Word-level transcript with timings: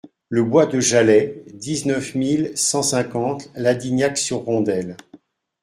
Le 0.29 0.43
Bois 0.43 0.65
de 0.65 0.79
Jaleix, 0.79 1.43
dix-neuf 1.53 2.15
mille 2.15 2.53
cent 2.55 2.81
cinquante 2.81 3.51
Ladignac-sur-Rondelles 3.53 4.97